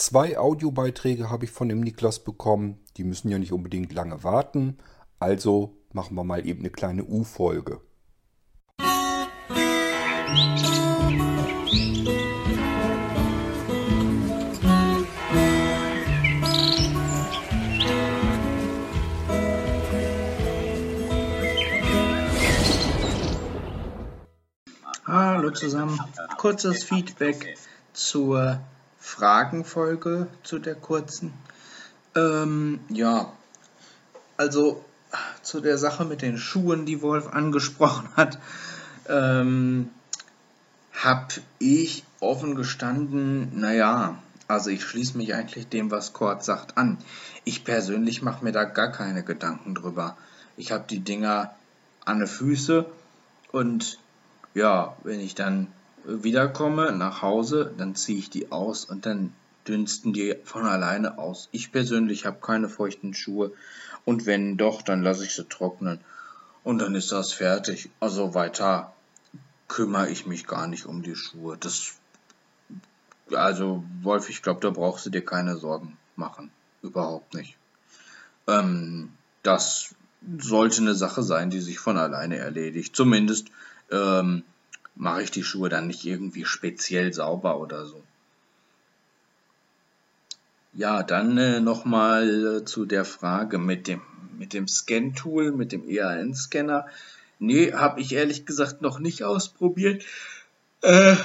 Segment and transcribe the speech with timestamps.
[0.00, 2.78] Zwei Audiobeiträge habe ich von dem Niklas bekommen.
[2.96, 4.78] Die müssen ja nicht unbedingt lange warten.
[5.18, 7.80] Also machen wir mal eben eine kleine U-Folge.
[25.04, 25.98] Hallo zusammen,
[26.36, 27.58] kurzes Feedback
[27.92, 28.60] zur
[29.08, 31.32] Fragenfolge, zu der kurzen.
[32.14, 33.32] Ähm, ja,
[34.36, 34.84] also
[35.42, 38.38] zu der Sache mit den Schuhen, die Wolf angesprochen hat,
[39.08, 39.88] ähm,
[40.92, 46.98] habe ich offen gestanden, naja, also ich schließe mich eigentlich dem, was Kurt sagt, an.
[47.44, 50.18] Ich persönlich mache mir da gar keine Gedanken drüber.
[50.56, 51.54] Ich habe die Dinger
[52.04, 52.84] an den Füße
[53.52, 53.98] und
[54.54, 55.68] ja, wenn ich dann
[56.08, 59.32] wiederkomme nach Hause, dann ziehe ich die aus und dann
[59.66, 61.48] dünsten die von alleine aus.
[61.52, 63.52] Ich persönlich habe keine feuchten Schuhe
[64.04, 66.00] und wenn doch, dann lasse ich sie trocknen
[66.64, 67.90] und dann ist das fertig.
[68.00, 68.94] Also weiter
[69.68, 71.58] kümmere ich mich gar nicht um die Schuhe.
[71.58, 71.92] Das
[73.34, 76.50] also Wolf, ich glaube, da brauchst du dir keine Sorgen machen.
[76.82, 77.56] Überhaupt nicht.
[78.46, 79.12] Ähm,
[79.42, 79.94] das
[80.38, 82.96] sollte eine Sache sein, die sich von alleine erledigt.
[82.96, 83.48] Zumindest
[83.90, 84.44] ähm,
[84.98, 88.02] mache ich die Schuhe dann nicht irgendwie speziell sauber oder so.
[90.74, 94.02] Ja, dann äh, nochmal äh, zu der Frage mit dem,
[94.36, 96.86] mit dem Scan-Tool, mit dem EAN-Scanner.
[97.38, 100.04] Nee, habe ich ehrlich gesagt noch nicht ausprobiert.
[100.82, 101.16] Äh,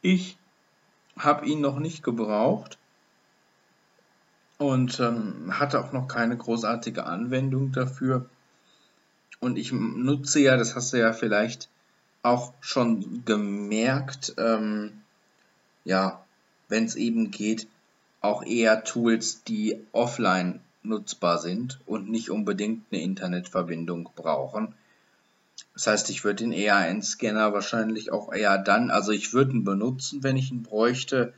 [0.00, 0.38] ich
[1.18, 2.78] habe ihn noch nicht gebraucht
[4.56, 8.28] und ähm, hatte auch noch keine großartige Anwendung dafür.
[9.40, 11.68] Und ich nutze ja, das hast du ja vielleicht
[12.22, 15.02] auch schon gemerkt, ähm,
[15.84, 16.24] ja,
[16.68, 17.68] wenn es eben geht,
[18.20, 24.74] auch eher Tools, die offline nutzbar sind und nicht unbedingt eine Internetverbindung brauchen.
[25.74, 30.22] Das heißt, ich würde den EAN-Scanner wahrscheinlich auch eher dann, also ich würde ihn benutzen,
[30.22, 31.32] wenn ich ihn bräuchte,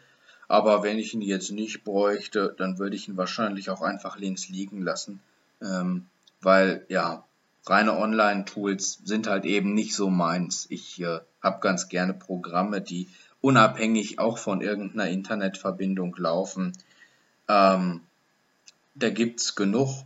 [0.49, 4.49] aber wenn ich ihn jetzt nicht bräuchte, dann würde ich ihn wahrscheinlich auch einfach links
[4.49, 5.21] liegen lassen,
[5.63, 6.07] ähm,
[6.41, 7.25] weil ja,
[7.67, 10.67] reine Online-Tools sind halt eben nicht so meins.
[10.71, 13.09] Ich äh, habe ganz gerne Programme, die
[13.41, 16.73] unabhängig auch von irgendeiner Internetverbindung laufen.
[17.49, 18.03] Ähm,
[18.95, 20.05] da es genug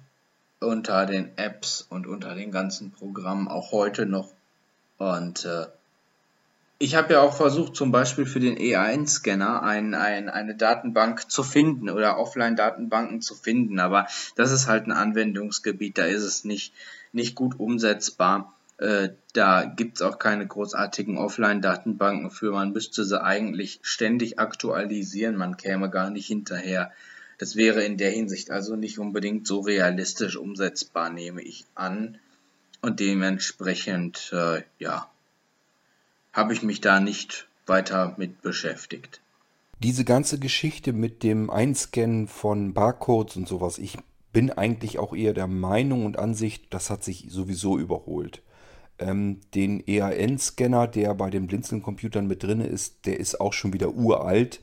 [0.60, 4.30] unter den Apps und unter den ganzen Programmen, auch heute noch.
[4.98, 5.66] Und äh,
[6.78, 11.42] ich habe ja auch versucht, zum Beispiel für den E1-Scanner ein, ein, eine Datenbank zu
[11.42, 16.72] finden oder Offline-Datenbanken zu finden, aber das ist halt ein Anwendungsgebiet, da ist es nicht
[17.14, 18.54] nicht gut umsetzbar.
[18.78, 22.52] Äh, da gibt es auch keine großartigen Offline-Datenbanken für.
[22.52, 25.36] Man müsste sie eigentlich ständig aktualisieren.
[25.36, 26.92] Man käme gar nicht hinterher.
[27.38, 32.18] Das wäre in der Hinsicht also nicht unbedingt so realistisch umsetzbar, nehme ich an.
[32.80, 35.08] Und dementsprechend, äh, ja,
[36.32, 39.20] habe ich mich da nicht weiter mit beschäftigt.
[39.78, 43.96] Diese ganze Geschichte mit dem Einscannen von Barcodes und sowas, ich
[44.34, 48.42] bin eigentlich auch eher der Meinung und Ansicht, das hat sich sowieso überholt.
[48.98, 53.94] Ähm, den EAN-Scanner, der bei den Blinzeln-Computern mit drin ist, der ist auch schon wieder
[53.94, 54.60] uralt.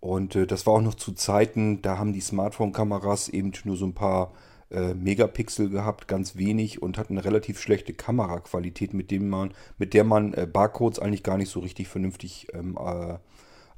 [0.00, 3.84] Und äh, das war auch noch zu Zeiten, da haben die Smartphone-Kameras eben nur so
[3.84, 4.32] ein paar
[4.70, 9.92] äh, Megapixel gehabt, ganz wenig und hatten eine relativ schlechte Kameraqualität, mit, dem man, mit
[9.92, 13.18] der man äh, Barcodes eigentlich gar nicht so richtig vernünftig ähm, äh,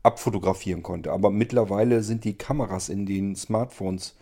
[0.04, 1.12] abfotografieren konnte.
[1.12, 4.14] Aber mittlerweile sind die Kameras in den Smartphones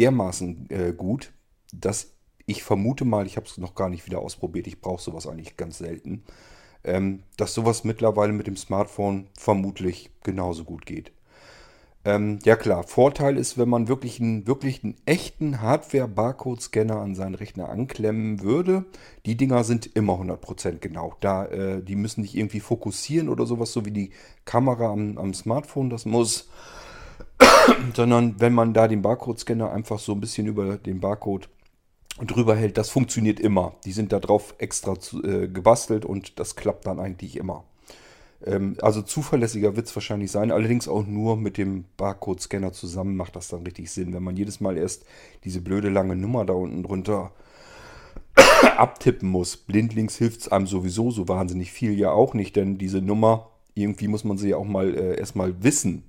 [0.00, 1.32] dermaßen äh, gut,
[1.72, 2.14] dass
[2.46, 5.56] ich vermute mal, ich habe es noch gar nicht wieder ausprobiert, ich brauche sowas eigentlich
[5.56, 6.24] ganz selten,
[6.82, 11.12] ähm, dass sowas mittlerweile mit dem Smartphone vermutlich genauso gut geht.
[12.02, 17.34] Ähm, ja klar, Vorteil ist, wenn man wirklich einen, wirklich einen echten Hardware-Barcode-Scanner an seinen
[17.34, 18.86] Rechner anklemmen würde.
[19.26, 21.14] Die Dinger sind immer 100% genau.
[21.20, 24.10] Da, äh, die müssen nicht irgendwie fokussieren oder sowas, so wie die
[24.46, 26.48] Kamera am, am Smartphone das muss.
[27.94, 31.48] sondern wenn man da den Barcode-Scanner einfach so ein bisschen über den Barcode
[32.24, 33.74] drüber hält, das funktioniert immer.
[33.84, 37.64] Die sind da drauf extra zu, äh, gebastelt und das klappt dann eigentlich immer.
[38.44, 43.36] Ähm, also zuverlässiger wird es wahrscheinlich sein, allerdings auch nur mit dem Barcode-Scanner zusammen macht
[43.36, 44.12] das dann richtig Sinn.
[44.12, 45.04] Wenn man jedes Mal erst
[45.44, 47.32] diese blöde lange Nummer da unten drunter
[48.76, 49.56] abtippen muss.
[49.56, 54.08] Blindlings hilft es einem sowieso so wahnsinnig viel ja auch nicht, denn diese Nummer, irgendwie
[54.08, 56.04] muss man sie ja auch mal äh, erstmal wissen.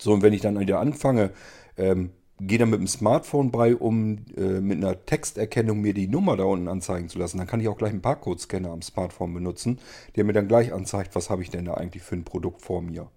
[0.00, 1.30] So, und wenn ich dann wieder anfange,
[1.76, 2.10] ähm,
[2.40, 6.44] gehe dann mit dem Smartphone bei, um äh, mit einer Texterkennung mir die Nummer da
[6.44, 7.38] unten anzeigen zu lassen.
[7.38, 9.78] Dann kann ich auch gleich einen Barcode-Scanner am Smartphone benutzen,
[10.16, 12.80] der mir dann gleich anzeigt, was habe ich denn da eigentlich für ein Produkt vor
[12.80, 13.08] mir.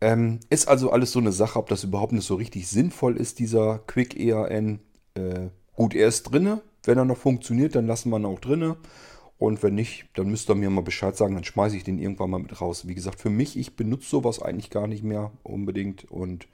[0.00, 3.38] Ähm, ist also alles so eine Sache, ob das überhaupt nicht so richtig sinnvoll ist,
[3.38, 4.80] dieser Quick EAN.
[5.14, 6.60] Äh, gut, er ist drinne.
[6.84, 8.76] Wenn er noch funktioniert, dann lassen wir ihn auch drinne.
[9.38, 12.30] Und wenn nicht, dann müsst ihr mir mal Bescheid sagen, dann schmeiße ich den irgendwann
[12.30, 12.88] mal mit raus.
[12.88, 16.10] Wie gesagt, für mich, ich benutze sowas eigentlich gar nicht mehr unbedingt.
[16.10, 16.48] Und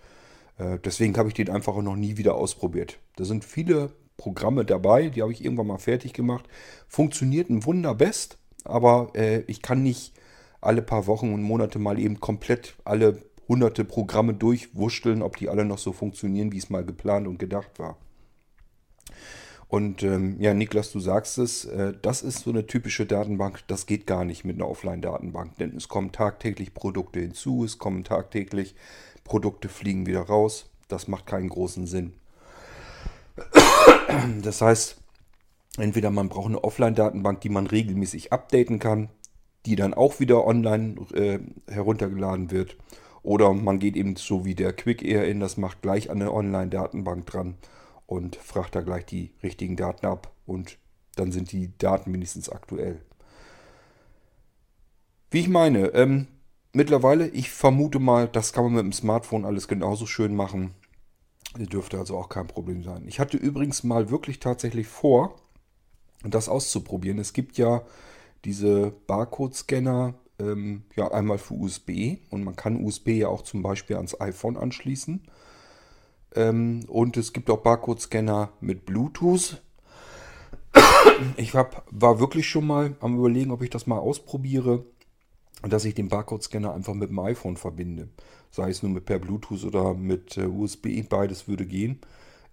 [0.58, 2.98] äh, deswegen habe ich den einfach noch nie wieder ausprobiert.
[3.16, 6.44] Da sind viele Programme dabei, die habe ich irgendwann mal fertig gemacht.
[6.88, 10.12] Funktionierten wunderbest, aber äh, ich kann nicht
[10.60, 15.64] alle paar Wochen und Monate mal eben komplett alle hunderte Programme durchwurschteln, ob die alle
[15.64, 17.96] noch so funktionieren, wie es mal geplant und gedacht war.
[19.72, 23.86] Und ähm, ja, Niklas, du sagst es, äh, das ist so eine typische Datenbank, das
[23.86, 28.74] geht gar nicht mit einer Offline-Datenbank, denn es kommen tagtäglich Produkte hinzu, es kommen tagtäglich
[29.24, 30.68] Produkte fliegen wieder raus.
[30.88, 32.12] Das macht keinen großen Sinn.
[34.42, 34.98] Das heißt,
[35.78, 39.08] entweder man braucht eine Offline-Datenbank, die man regelmäßig updaten kann,
[39.64, 42.76] die dann auch wieder online äh, heruntergeladen wird.
[43.22, 47.24] Oder man geht eben so wie der Quick ERN, das macht gleich an eine Online-Datenbank
[47.24, 47.54] dran
[48.12, 50.76] und fragt da gleich die richtigen Daten ab und
[51.16, 53.00] dann sind die Daten wenigstens aktuell.
[55.30, 56.26] Wie ich meine, ähm,
[56.74, 60.74] mittlerweile, ich vermute mal, das kann man mit dem Smartphone alles genauso schön machen.
[61.56, 63.04] Dürfte also auch kein Problem sein.
[63.06, 65.36] Ich hatte übrigens mal wirklich tatsächlich vor,
[66.22, 67.18] das auszuprobieren.
[67.18, 67.82] Es gibt ja
[68.44, 73.96] diese Barcode-Scanner, ähm, ja einmal für USB und man kann USB ja auch zum Beispiel
[73.96, 75.22] ans iPhone anschließen.
[76.34, 79.62] Ähm, und es gibt auch Barcode-Scanner mit Bluetooth.
[81.36, 84.84] Ich hab, war wirklich schon mal am überlegen, ob ich das mal ausprobiere
[85.68, 88.08] dass ich den Barcode-Scanner einfach mit dem iPhone verbinde.
[88.50, 92.00] Sei es nur mit per Bluetooth oder mit äh, USB, beides würde gehen.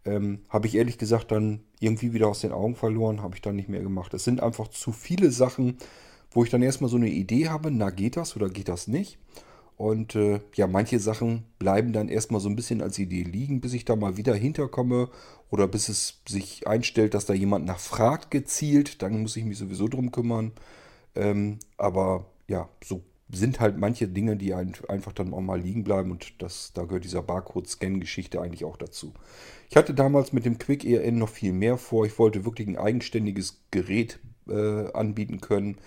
[0.05, 3.55] Ähm, habe ich ehrlich gesagt dann irgendwie wieder aus den Augen verloren, habe ich dann
[3.55, 4.13] nicht mehr gemacht.
[4.13, 5.77] Es sind einfach zu viele Sachen,
[6.31, 9.17] wo ich dann erstmal so eine Idee habe, na geht das oder geht das nicht?
[9.79, 13.73] Und äh, ja, manche Sachen bleiben dann erstmal so ein bisschen als Idee liegen, bis
[13.73, 15.07] ich da mal wieder hinterkomme
[15.49, 19.01] oder bis es sich einstellt, dass da jemand nachfragt gezielt.
[19.01, 20.51] Dann muss ich mich sowieso drum kümmern.
[21.15, 26.11] Ähm, aber ja, so sind halt manche Dinge, die einfach dann auch mal liegen bleiben
[26.11, 29.13] und das, da gehört dieser Barcode-Scan-Geschichte eigentlich auch dazu.
[29.69, 32.05] Ich hatte damals mit dem Quick ERN noch viel mehr vor.
[32.05, 35.77] Ich wollte wirklich ein eigenständiges Gerät äh, anbieten können.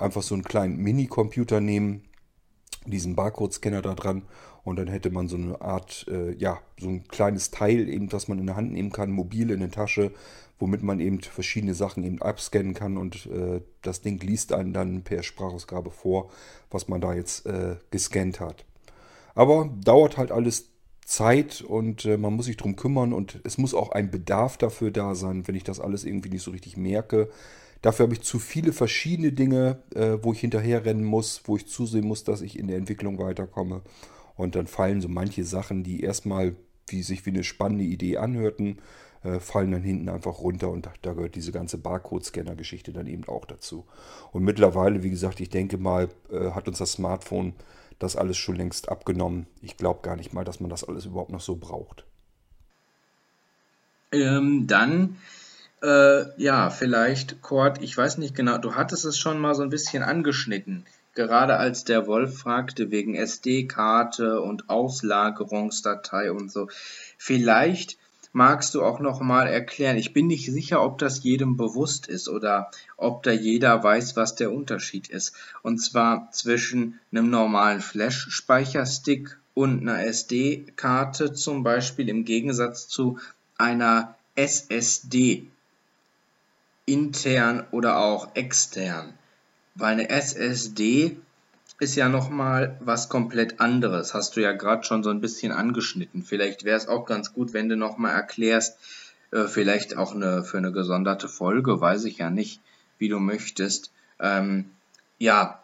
[0.00, 2.02] Einfach so einen kleinen Mini-Computer nehmen,
[2.90, 4.22] diesen Barcode-Scanner da dran
[4.64, 8.28] und dann hätte man so eine Art, äh, ja, so ein kleines Teil eben, das
[8.28, 10.12] man in der Hand nehmen kann, mobil in der Tasche,
[10.58, 15.02] womit man eben verschiedene Sachen eben abscannen kann und äh, das Ding liest einen dann
[15.02, 16.30] per Sprachausgabe vor,
[16.70, 18.64] was man da jetzt äh, gescannt hat.
[19.34, 20.70] Aber dauert halt alles
[21.04, 24.90] Zeit und äh, man muss sich drum kümmern und es muss auch ein Bedarf dafür
[24.90, 27.30] da sein, wenn ich das alles irgendwie nicht so richtig merke.
[27.82, 32.06] Dafür habe ich zu viele verschiedene Dinge, äh, wo ich hinterherrennen muss, wo ich zusehen
[32.06, 33.82] muss, dass ich in der Entwicklung weiterkomme.
[34.36, 36.56] Und dann fallen so manche Sachen, die erstmal
[36.88, 38.78] wie sich wie eine spannende Idee anhörten,
[39.22, 43.44] äh, fallen dann hinten einfach runter und da gehört diese ganze Barcode-Scanner-Geschichte dann eben auch
[43.44, 43.84] dazu.
[44.32, 47.54] Und mittlerweile, wie gesagt, ich denke mal, äh, hat uns das Smartphone
[47.98, 49.46] das alles schon längst abgenommen.
[49.62, 52.04] Ich glaube gar nicht mal, dass man das alles überhaupt noch so braucht.
[54.12, 55.16] Ähm, dann,
[55.82, 59.70] äh, ja, vielleicht, Cord, ich weiß nicht genau, du hattest es schon mal so ein
[59.70, 60.84] bisschen angeschnitten.
[61.14, 66.68] Gerade als der Wolf fragte wegen SD-Karte und Auslagerungsdatei und so.
[67.16, 67.96] Vielleicht
[68.32, 69.96] magst du auch noch mal erklären.
[69.96, 74.34] Ich bin nicht sicher, ob das jedem bewusst ist oder ob da jeder weiß, was
[74.34, 75.32] der Unterschied ist.
[75.62, 83.18] Und zwar zwischen einem normalen Flash-Speicherstick und einer SD-Karte zum Beispiel im Gegensatz zu
[83.56, 85.48] einer SSD
[86.86, 89.12] intern oder auch extern.
[89.74, 91.18] Weil eine SSD
[91.78, 94.14] ist ja nochmal was komplett anderes.
[94.14, 96.22] Hast du ja gerade schon so ein bisschen angeschnitten.
[96.22, 98.78] Vielleicht wäre es auch ganz gut, wenn du nochmal erklärst,
[99.32, 102.60] äh, vielleicht auch eine, für eine gesonderte Folge, weiß ich ja nicht,
[102.98, 103.92] wie du möchtest.
[104.18, 104.70] Ähm,
[105.18, 105.62] ja,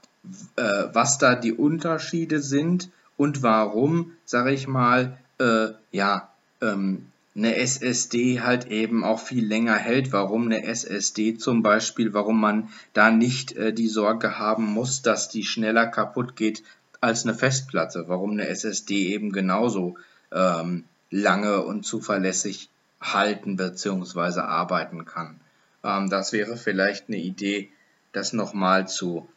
[0.56, 6.28] äh, was da die Unterschiede sind und warum, sage ich mal, äh, ja,
[6.60, 10.12] ähm, eine SSD halt eben auch viel länger hält.
[10.12, 15.28] Warum eine SSD zum Beispiel, warum man da nicht äh, die Sorge haben muss, dass
[15.28, 16.62] die schneller kaputt geht
[17.00, 18.04] als eine Festplatte.
[18.06, 19.96] Warum eine SSD eben genauso
[20.30, 22.68] ähm, lange und zuverlässig
[23.00, 24.40] halten bzw.
[24.40, 25.40] arbeiten kann.
[25.82, 27.70] Ähm, das wäre vielleicht eine Idee,
[28.12, 29.28] das nochmal zu,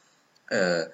[0.49, 0.85] äh,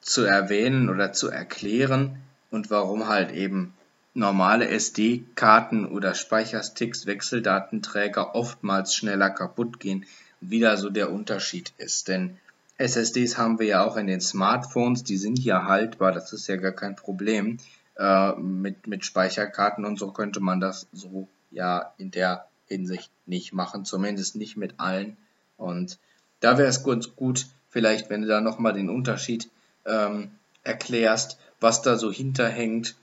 [0.00, 2.16] zu erwähnen oder zu erklären
[2.50, 3.74] und warum halt eben
[4.14, 10.04] normale SD-Karten oder Speichersticks, Wechseldatenträger oftmals schneller kaputt gehen,
[10.40, 12.08] wieder so der Unterschied ist.
[12.08, 12.38] Denn
[12.78, 16.56] SSDs haben wir ja auch in den Smartphones, die sind ja haltbar, das ist ja
[16.56, 17.58] gar kein Problem.
[17.96, 23.52] Äh, mit, mit Speicherkarten und so könnte man das so ja in der Hinsicht nicht
[23.52, 25.16] machen, zumindest nicht mit allen.
[25.56, 25.98] Und
[26.40, 29.50] da wäre es ganz gut, vielleicht, wenn du da nochmal den Unterschied
[29.84, 30.30] ähm,
[30.64, 32.96] erklärst, was da so hinterhängt,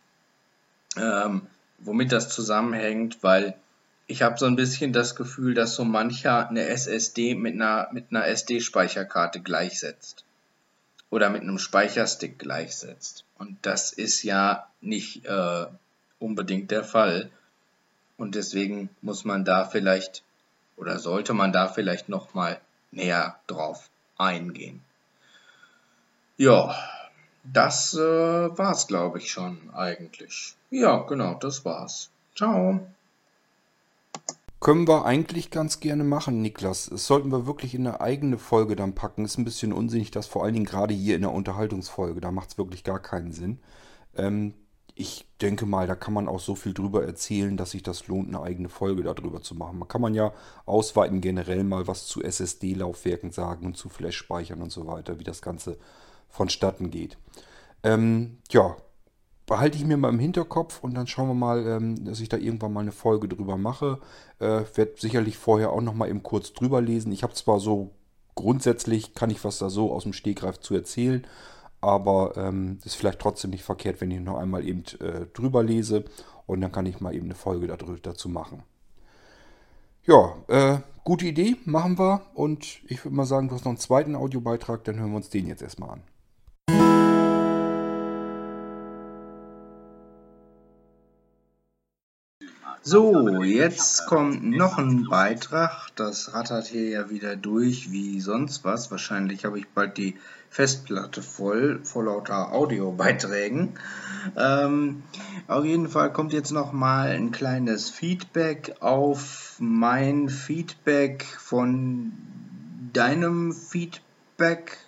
[0.99, 1.47] ähm,
[1.79, 3.55] womit das zusammenhängt, weil
[4.07, 8.07] ich habe so ein bisschen das Gefühl, dass so mancher eine SSD mit einer, mit
[8.09, 10.25] einer SD-Speicherkarte gleichsetzt.
[11.11, 13.23] Oder mit einem Speicherstick gleichsetzt.
[13.37, 15.65] Und das ist ja nicht äh,
[16.19, 17.31] unbedingt der Fall.
[18.17, 20.23] Und deswegen muss man da vielleicht
[20.79, 22.59] oder sollte man da vielleicht nochmal
[22.91, 24.81] näher drauf eingehen.
[26.37, 26.75] Ja,
[27.53, 30.55] das äh, war's, glaube ich, schon eigentlich.
[30.69, 32.09] Ja, genau, das war's.
[32.35, 32.79] Ciao.
[34.59, 36.89] Können wir eigentlich ganz gerne machen, Niklas.
[36.91, 39.23] Das sollten wir wirklich in eine eigene Folge dann packen.
[39.23, 42.19] Ist ein bisschen unsinnig, das vor allen Dingen gerade hier in der Unterhaltungsfolge.
[42.19, 43.59] Da macht es wirklich gar keinen Sinn.
[44.17, 44.53] Ähm,
[44.95, 48.27] ich denke mal, da kann man auch so viel drüber erzählen, dass sich das lohnt,
[48.27, 49.79] eine eigene Folge darüber zu machen.
[49.79, 50.33] Man kann man ja
[50.65, 55.41] ausweiten generell mal was zu SSD-Laufwerken sagen und zu Flash-Speichern und so weiter, wie das
[55.41, 55.77] Ganze
[56.29, 57.17] vonstatten geht.
[57.83, 58.75] Ähm, ja,
[59.49, 62.37] behalte ich mir mal im Hinterkopf und dann schauen wir mal, ähm, dass ich da
[62.37, 63.99] irgendwann mal eine Folge drüber mache.
[64.39, 67.11] Äh, werde sicherlich vorher auch noch mal eben kurz drüber lesen.
[67.11, 67.91] Ich habe zwar so
[68.35, 71.25] grundsätzlich, kann ich was da so aus dem Stegreif zu erzählen,
[71.81, 76.05] aber ähm, ist vielleicht trotzdem nicht verkehrt, wenn ich noch einmal eben äh, drüber lese
[76.45, 78.63] und dann kann ich mal eben eine Folge dazu machen.
[80.05, 83.77] Ja, äh, gute Idee, machen wir und ich würde mal sagen, du hast noch einen
[83.77, 86.03] zweiten Audiobeitrag, dann hören wir uns den jetzt erstmal an.
[92.91, 95.89] So, jetzt kommt noch ein Beitrag.
[95.95, 98.89] Das rattert hier ja wieder durch wie sonst was.
[98.89, 100.15] Wahrscheinlich habe ich bald die
[100.49, 103.77] Festplatte voll, vor lauter Audiobeiträgen.
[104.35, 105.03] Ähm,
[105.47, 112.11] auf jeden Fall kommt jetzt noch mal ein kleines Feedback auf mein Feedback von
[112.91, 114.79] deinem Feedback,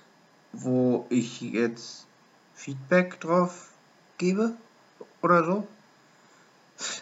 [0.54, 2.08] wo ich jetzt
[2.56, 3.70] Feedback drauf
[4.18, 4.56] gebe
[5.22, 5.68] oder so.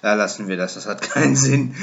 [0.04, 1.76] Ja, lassen wir das, das hat keinen Sinn.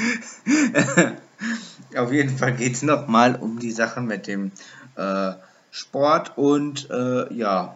[1.95, 4.51] Auf jeden Fall geht es nochmal um die Sache mit dem
[4.95, 5.33] äh,
[5.71, 7.75] Sport und äh, ja,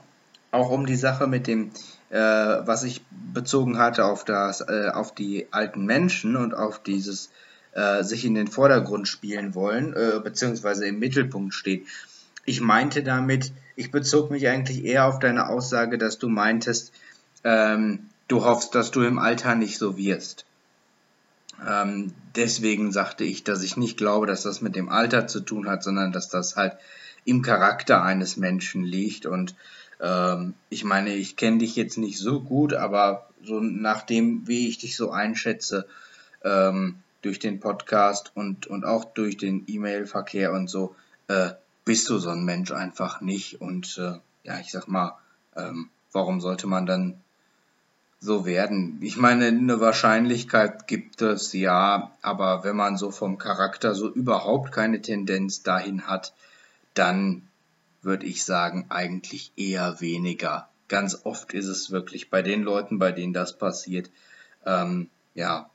[0.51, 1.71] auch um die Sache mit dem,
[2.09, 7.29] äh, was ich bezogen hatte auf, das, äh, auf die alten Menschen und auf dieses
[7.73, 11.87] äh, sich in den Vordergrund spielen wollen, äh, beziehungsweise im Mittelpunkt steht.
[12.45, 16.91] Ich meinte damit, ich bezog mich eigentlich eher auf deine Aussage, dass du meintest,
[17.43, 20.45] ähm, du hoffst, dass du im Alter nicht so wirst.
[21.67, 25.67] Ähm, deswegen sagte ich, dass ich nicht glaube, dass das mit dem Alter zu tun
[25.67, 26.77] hat, sondern dass das halt
[27.25, 29.25] im Charakter eines Menschen liegt.
[29.25, 29.55] Und
[29.99, 34.69] ähm, ich meine, ich kenne dich jetzt nicht so gut, aber so nach dem, wie
[34.69, 35.85] ich dich so einschätze,
[36.43, 40.95] ähm, durch den Podcast und, und auch durch den E-Mail-Verkehr und so,
[41.27, 41.51] äh,
[41.85, 43.61] bist du so ein Mensch einfach nicht.
[43.61, 45.17] Und äh, ja, ich sag mal,
[45.55, 47.21] ähm, warum sollte man dann
[48.23, 48.99] so werden.
[49.01, 54.71] Ich meine, eine Wahrscheinlichkeit gibt es ja, aber wenn man so vom Charakter so überhaupt
[54.71, 56.33] keine Tendenz dahin hat,
[56.93, 57.47] dann
[58.03, 60.69] würde ich sagen, eigentlich eher weniger.
[60.87, 64.11] Ganz oft ist es wirklich bei den Leuten, bei denen das passiert,
[64.67, 65.69] ähm, ja,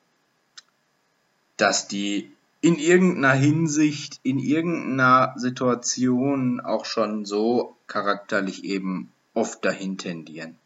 [1.56, 9.98] dass die in irgendeiner Hinsicht, in irgendeiner Situation auch schon so charakterlich eben oft dahin
[9.98, 10.56] tendieren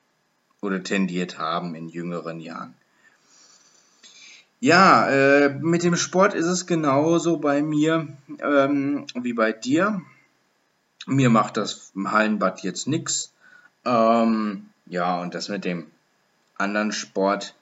[0.60, 2.74] oder tendiert haben in jüngeren Jahren.
[4.60, 8.08] Ja, äh, mit dem Sport ist es genauso bei mir
[8.42, 10.02] ähm, wie bei dir.
[11.06, 13.32] Mir macht das Hallenbad jetzt nichts.
[13.86, 15.86] Ähm, ja, und das mit dem
[16.58, 17.54] anderen Sport,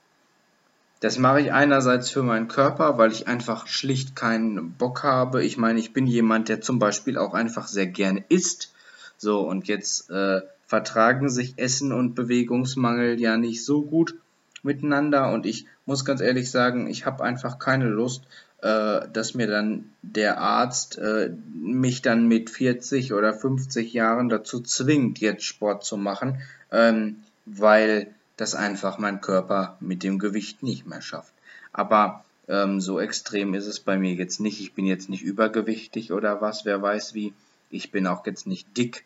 [0.99, 5.45] das mache ich einerseits für meinen Körper, weil ich einfach schlicht keinen Bock habe.
[5.45, 8.75] Ich meine, ich bin jemand, der zum Beispiel auch einfach sehr gerne isst.
[9.17, 14.15] So, und jetzt äh, vertragen sich Essen und Bewegungsmangel ja nicht so gut
[14.63, 18.23] miteinander und ich muss ganz ehrlich sagen, ich habe einfach keine Lust,
[18.61, 24.61] äh, dass mir dann der Arzt äh, mich dann mit 40 oder 50 Jahren dazu
[24.61, 30.87] zwingt, jetzt Sport zu machen, ähm, weil das einfach mein Körper mit dem Gewicht nicht
[30.87, 31.33] mehr schafft.
[31.73, 34.61] Aber ähm, so extrem ist es bei mir jetzt nicht.
[34.61, 37.33] Ich bin jetzt nicht übergewichtig oder was, wer weiß wie.
[37.71, 39.05] Ich bin auch jetzt nicht dick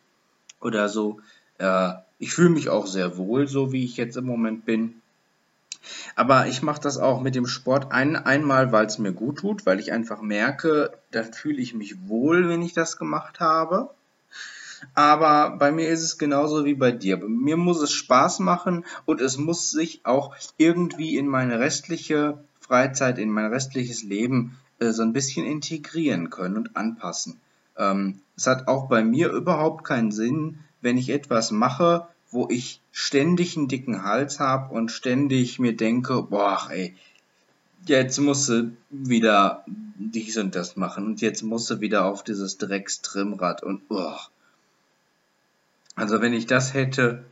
[0.61, 1.21] oder so.
[1.63, 4.95] Äh, ich fühle mich auch sehr wohl, so wie ich jetzt im Moment bin.
[6.15, 9.67] Aber ich mache das auch mit dem Sport ein, einmal, weil es mir gut tut,
[9.67, 13.91] weil ich einfach merke, da fühle ich mich wohl, wenn ich das gemacht habe.
[14.95, 17.17] Aber bei mir ist es genauso wie bei dir.
[17.17, 23.19] Mir muss es Spaß machen und es muss sich auch irgendwie in meine restliche Freizeit,
[23.19, 27.41] in mein restliches Leben äh, so ein bisschen integrieren können und anpassen.
[27.77, 32.81] Ähm, es hat auch bei mir überhaupt keinen Sinn, wenn ich etwas mache, wo ich
[32.91, 36.95] ständig einen dicken Hals habe und ständig mir denke, boah, ey,
[37.87, 42.59] jetzt musst du wieder dies und das machen und jetzt musst du wieder auf dieses
[42.59, 44.21] Dreckstrimrad und boah.
[45.95, 47.25] Also wenn ich das hätte,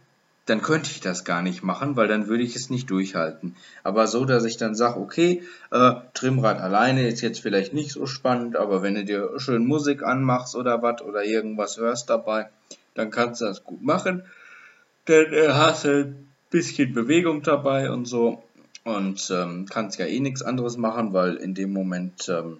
[0.46, 3.56] dann könnte ich das gar nicht machen, weil dann würde ich es nicht durchhalten.
[3.84, 8.06] Aber so, dass ich dann sage, okay, äh, Trimrad alleine ist jetzt vielleicht nicht so
[8.06, 12.48] spannend, aber wenn du dir schön Musik anmachst oder was oder irgendwas hörst dabei,
[13.00, 14.22] dann kannst du das gut machen.
[15.06, 18.42] Dann äh, hast ein bisschen Bewegung dabei und so
[18.84, 22.58] und ähm, kannst ja eh nichts anderes machen, weil in dem Moment, ähm,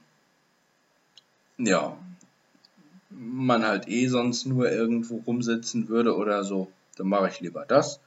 [1.59, 1.97] ja,
[3.11, 6.69] man halt eh sonst nur irgendwo rumsitzen würde oder so
[7.01, 7.99] dann mache ich lieber das.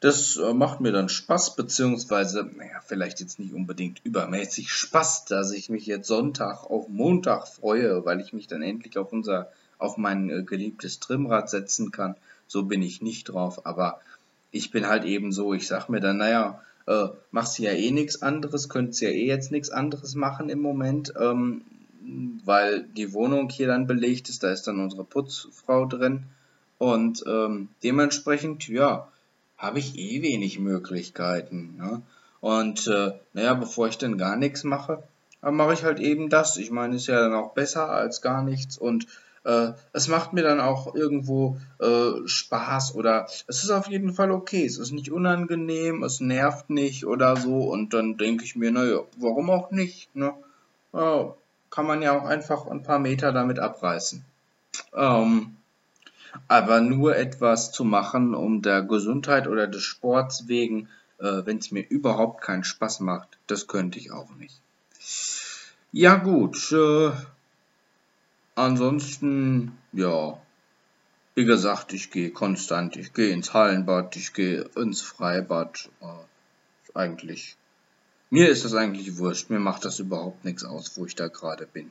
[0.00, 5.52] Das äh, macht mir dann Spaß, beziehungsweise, naja, vielleicht jetzt nicht unbedingt übermäßig Spaß, dass
[5.52, 9.96] ich mich jetzt Sonntag auf Montag freue, weil ich mich dann endlich auf unser, auf
[9.96, 12.16] mein äh, geliebtes Trimrad setzen kann.
[12.46, 14.00] So bin ich nicht drauf, aber
[14.50, 17.90] ich bin halt eben so, ich sag mir dann, naja, äh, machst du ja eh
[17.90, 21.62] nichts anderes, könntest ja eh jetzt nichts anderes machen im Moment, ähm,
[22.44, 26.24] weil die Wohnung hier dann belegt ist, da ist dann unsere Putzfrau drin
[26.78, 29.08] und ähm, dementsprechend, ja,
[29.56, 31.76] habe ich eh wenig Möglichkeiten.
[31.78, 32.02] Ne?
[32.40, 35.02] Und äh, naja, bevor ich dann gar nichts mache,
[35.40, 36.56] mache ich halt eben das.
[36.56, 39.06] Ich meine, ist ja dann auch besser als gar nichts und
[39.46, 44.32] äh, es macht mir dann auch irgendwo äh, Spaß oder es ist auf jeden Fall
[44.32, 44.66] okay.
[44.66, 49.00] Es ist nicht unangenehm, es nervt nicht oder so und dann denke ich mir, naja,
[49.18, 50.14] warum auch nicht?
[50.16, 50.34] Ne?
[50.92, 51.34] Ja,
[51.70, 54.24] kann man ja auch einfach ein paar Meter damit abreißen.
[54.94, 55.56] Ähm,
[56.48, 60.88] aber nur etwas zu machen, um der Gesundheit oder des Sports wegen,
[61.18, 64.60] äh, wenn es mir überhaupt keinen Spaß macht, das könnte ich auch nicht.
[65.92, 67.12] Ja gut, äh,
[68.56, 70.36] ansonsten, ja,
[71.36, 75.88] wie gesagt, ich gehe konstant, ich gehe ins Hallenbad, ich gehe ins Freibad.
[76.00, 77.56] Äh, eigentlich,
[78.30, 81.66] mir ist das eigentlich wurscht, mir macht das überhaupt nichts aus, wo ich da gerade
[81.66, 81.90] bin.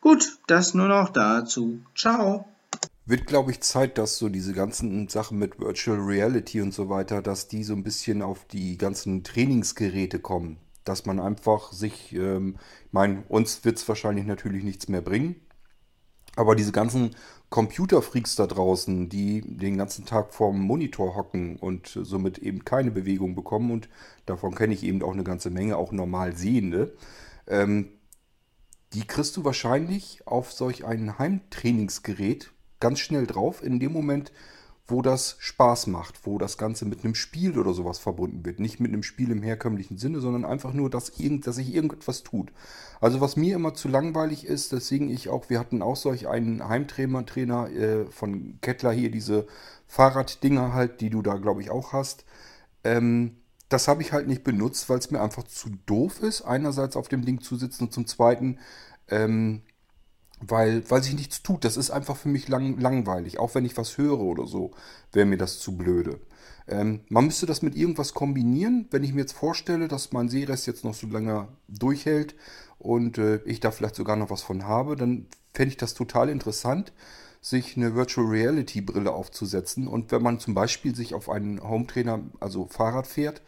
[0.00, 1.80] Gut, das nur noch dazu.
[1.96, 2.46] Ciao.
[3.06, 7.22] Wird, glaube ich, Zeit, dass so diese ganzen Sachen mit Virtual Reality und so weiter,
[7.22, 10.58] dass die so ein bisschen auf die ganzen Trainingsgeräte kommen.
[10.84, 15.36] Dass man einfach sich, ähm, ich meine, uns wird es wahrscheinlich natürlich nichts mehr bringen.
[16.36, 17.16] Aber diese ganzen
[17.50, 23.34] Computerfreaks da draußen, die den ganzen Tag vorm Monitor hocken und somit eben keine Bewegung
[23.34, 23.88] bekommen, und
[24.26, 26.96] davon kenne ich eben auch eine ganze Menge, auch normal Sehende,
[27.48, 27.88] ähm,
[28.92, 34.32] die kriegst du wahrscheinlich auf solch ein Heimtrainingsgerät ganz schnell drauf in dem Moment,
[34.90, 38.60] wo das Spaß macht, wo das Ganze mit einem Spiel oder sowas verbunden wird.
[38.60, 42.22] Nicht mit einem Spiel im herkömmlichen Sinne, sondern einfach nur, dass, irgend, dass sich irgendetwas
[42.22, 42.52] tut.
[43.00, 46.68] Also was mir immer zu langweilig ist, deswegen ich auch, wir hatten auch solch einen
[46.68, 49.46] Heimtrainer Trainer, äh, von Kettler hier, diese
[49.86, 52.24] Fahrraddinger halt, die du da glaube ich auch hast.
[52.84, 53.36] Ähm,
[53.68, 57.08] das habe ich halt nicht benutzt, weil es mir einfach zu doof ist, einerseits auf
[57.08, 58.58] dem Ding zu sitzen und zum Zweiten
[59.08, 59.62] ähm,
[60.40, 61.64] weil, weil sich nichts tut.
[61.64, 63.38] Das ist einfach für mich lang, langweilig.
[63.38, 64.72] Auch wenn ich was höre oder so,
[65.12, 66.20] wäre mir das zu blöde.
[66.68, 68.86] Ähm, man müsste das mit irgendwas kombinieren.
[68.90, 72.34] Wenn ich mir jetzt vorstelle, dass mein Seerest jetzt noch so lange durchhält
[72.78, 76.28] und äh, ich da vielleicht sogar noch was von habe, dann fände ich das total
[76.28, 76.92] interessant,
[77.40, 79.88] sich eine Virtual Reality Brille aufzusetzen.
[79.88, 83.42] Und wenn man zum Beispiel sich auf einen Hometrainer, also Fahrrad fährt,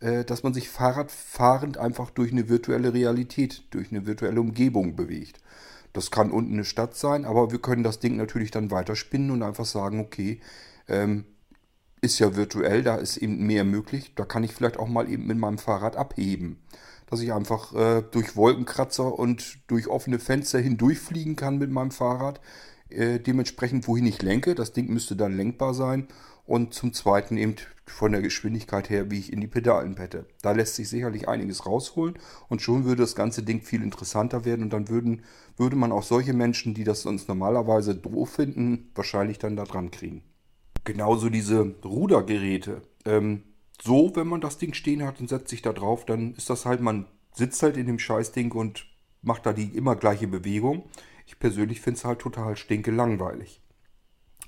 [0.00, 5.40] äh, dass man sich Fahrradfahrend einfach durch eine virtuelle Realität, durch eine virtuelle Umgebung bewegt.
[5.92, 9.42] Das kann unten eine Stadt sein, aber wir können das Ding natürlich dann weiterspinnen und
[9.42, 10.40] einfach sagen, okay,
[10.88, 11.24] ähm,
[12.00, 14.14] ist ja virtuell, da ist eben mehr möglich.
[14.16, 16.58] Da kann ich vielleicht auch mal eben mit meinem Fahrrad abheben.
[17.08, 22.40] Dass ich einfach äh, durch Wolkenkratzer und durch offene Fenster hindurchfliegen kann mit meinem Fahrrad.
[22.94, 24.54] Äh, dementsprechend, wohin ich lenke.
[24.54, 26.08] Das Ding müsste dann lenkbar sein.
[26.44, 30.26] Und zum Zweiten eben von der Geschwindigkeit her, wie ich in die Pedalen pette.
[30.40, 34.62] Da lässt sich sicherlich einiges rausholen und schon würde das ganze Ding viel interessanter werden
[34.62, 35.22] und dann würden,
[35.56, 39.90] würde man auch solche Menschen, die das sonst normalerweise doof finden, wahrscheinlich dann da dran
[39.90, 40.22] kriegen.
[40.84, 42.82] Genauso diese Rudergeräte.
[43.04, 43.42] Ähm,
[43.80, 46.66] so, wenn man das Ding stehen hat und setzt sich da drauf, dann ist das
[46.66, 48.86] halt, man sitzt halt in dem Scheißding und
[49.22, 50.84] macht da die immer gleiche Bewegung.
[51.32, 53.62] Ich persönlich finde es halt total stinke langweilig.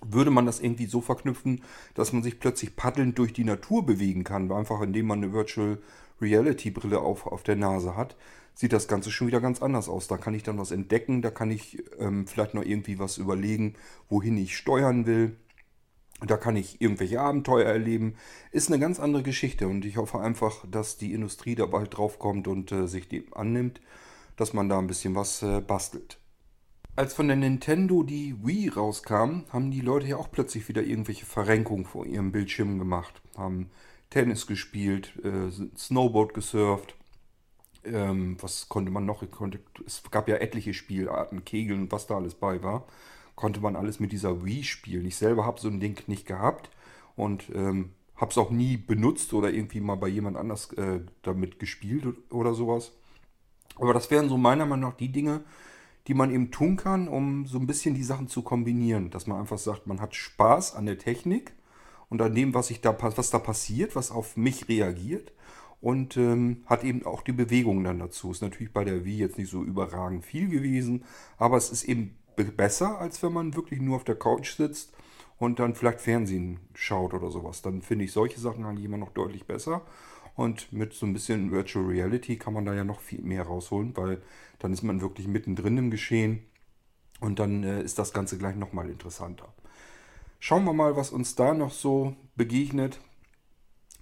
[0.07, 1.63] würde man das irgendwie so verknüpfen,
[1.95, 5.79] dass man sich plötzlich paddelnd durch die Natur bewegen kann, einfach indem man eine Virtual
[6.21, 8.17] Reality Brille auf, auf der Nase hat,
[8.55, 10.09] sieht das Ganze schon wieder ganz anders aus.
[10.09, 13.77] Da kann ich dann was entdecken, da kann ich ähm, vielleicht noch irgendwie was überlegen,
[14.11, 15.39] wohin ich steuern will.
[16.21, 18.17] Da kann ich irgendwelche Abenteuer erleben.
[18.53, 22.19] Ist eine ganz andere Geschichte und ich hoffe einfach, dass die Industrie da bald drauf
[22.19, 23.81] kommt und äh, sich dem annimmt,
[24.37, 26.19] dass man da ein bisschen was äh, bastelt.
[26.97, 31.27] Als von der Nintendo die Wii rauskam, haben die Leute ja auch plötzlich wieder irgendwelche
[31.27, 33.21] Verrenkungen vor ihrem Bildschirm gemacht.
[33.37, 33.69] Haben
[34.11, 36.95] Tennis gespielt, äh, Snowboard gesurft.
[37.85, 39.29] Ähm, was konnte man noch?
[39.33, 42.87] Konnte, es gab ja etliche Spielarten, Kegeln und was da alles bei war.
[43.35, 45.05] Konnte man alles mit dieser Wii spielen.
[45.05, 46.71] Ich selber habe so ein Ding nicht gehabt
[47.17, 51.59] und ähm, habe es auch nie benutzt oder irgendwie mal bei jemand anders äh, damit
[51.59, 52.93] gespielt oder sowas.
[53.75, 55.43] Aber das wären so meiner Meinung nach die Dinge,
[56.07, 59.11] die man eben tun kann, um so ein bisschen die Sachen zu kombinieren.
[59.11, 61.53] Dass man einfach sagt, man hat Spaß an der Technik
[62.09, 65.33] und an dem, was, ich da, was da passiert, was auf mich reagiert.
[65.81, 68.31] Und ähm, hat eben auch die Bewegungen dann dazu.
[68.31, 71.05] Ist natürlich bei der Wii jetzt nicht so überragend viel gewesen,
[71.37, 72.17] aber es ist eben
[72.57, 74.95] besser, als wenn man wirklich nur auf der Couch sitzt
[75.39, 77.63] und dann vielleicht Fernsehen schaut oder sowas.
[77.63, 79.83] Dann finde ich solche Sachen eigentlich immer noch deutlich besser.
[80.37, 83.97] Und mit so ein bisschen Virtual Reality kann man da ja noch viel mehr rausholen,
[83.97, 84.21] weil
[84.59, 86.45] dann ist man wirklich mittendrin im Geschehen
[87.21, 89.53] und dann äh, ist das Ganze gleich nochmal interessanter.
[90.41, 93.01] Schauen wir mal, was uns da noch so begegnet.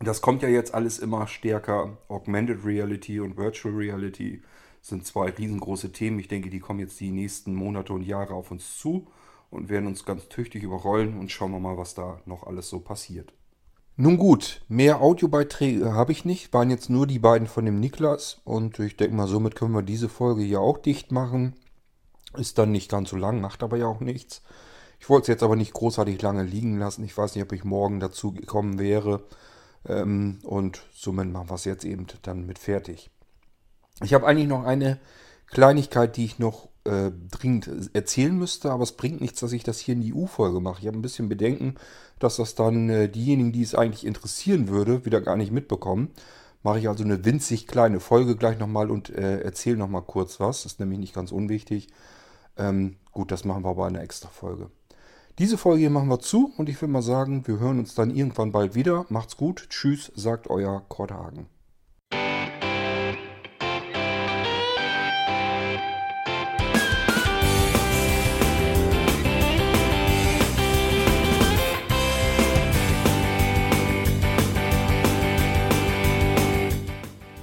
[0.00, 1.98] Das kommt ja jetzt alles immer stärker.
[2.08, 4.42] Augmented Reality und Virtual Reality
[4.80, 6.18] sind zwei riesengroße Themen.
[6.18, 9.06] Ich denke, die kommen jetzt die nächsten Monate und Jahre auf uns zu
[9.50, 12.80] und werden uns ganz tüchtig überrollen und schauen wir mal, was da noch alles so
[12.80, 13.32] passiert.
[13.96, 18.40] Nun gut, mehr Audiobeiträge habe ich nicht, waren jetzt nur die beiden von dem Niklas
[18.44, 21.54] und ich denke mal, somit können wir diese Folge hier auch dicht machen.
[22.34, 24.42] Ist dann nicht ganz so lang, macht aber ja auch nichts.
[24.98, 27.04] Ich wollte es jetzt aber nicht großartig lange liegen lassen.
[27.04, 29.24] Ich weiß nicht, ob ich morgen dazu gekommen wäre.
[29.86, 33.10] Ähm, und somit machen wir es jetzt eben dann mit fertig.
[34.02, 34.98] Ich habe eigentlich noch eine
[35.48, 39.78] Kleinigkeit, die ich noch äh, dringend erzählen müsste, aber es bringt nichts, dass ich das
[39.78, 40.80] hier in die U-Folge mache.
[40.80, 41.76] Ich habe ein bisschen Bedenken,
[42.18, 46.10] dass das dann äh, diejenigen, die es eigentlich interessieren würde, wieder gar nicht mitbekommen.
[46.62, 50.62] Mache ich also eine winzig kleine Folge gleich nochmal und äh, erzähle nochmal kurz was.
[50.62, 51.88] Das ist nämlich nicht ganz unwichtig.
[52.56, 54.70] Ähm, gut, das machen wir aber in einer extra Folge.
[55.38, 58.14] Diese Folge hier machen wir zu und ich will mal sagen, wir hören uns dann
[58.14, 59.06] irgendwann bald wieder.
[59.08, 59.66] Macht's gut.
[59.70, 61.46] Tschüss, sagt euer Korthagen.